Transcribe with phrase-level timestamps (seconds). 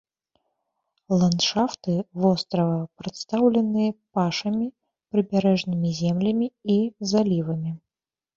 [1.23, 1.93] Ландшафты
[2.23, 3.85] вострава прадстаўлены
[4.17, 4.67] пашамі,
[5.13, 6.47] прыбярэжнымі землямі
[6.79, 6.81] і
[7.15, 7.71] залівамі.